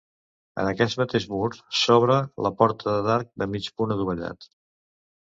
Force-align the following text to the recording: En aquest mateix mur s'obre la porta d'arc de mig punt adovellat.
En 0.63 0.69
aquest 0.71 0.97
mateix 1.01 1.27
mur 1.33 1.51
s'obre 1.81 2.17
la 2.49 2.55
porta 2.65 2.99
d'arc 3.11 3.33
de 3.45 3.53
mig 3.55 3.73
punt 3.79 3.99
adovellat. 3.99 4.55